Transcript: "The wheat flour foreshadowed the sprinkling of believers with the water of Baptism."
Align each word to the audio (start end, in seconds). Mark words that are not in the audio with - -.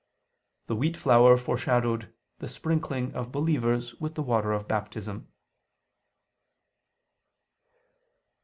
"The 0.65 0.75
wheat 0.75 0.97
flour 0.97 1.37
foreshadowed 1.37 2.11
the 2.39 2.49
sprinkling 2.49 3.13
of 3.13 3.31
believers 3.31 3.93
with 3.99 4.15
the 4.15 4.23
water 4.23 4.51
of 4.51 4.67
Baptism." 4.67 5.27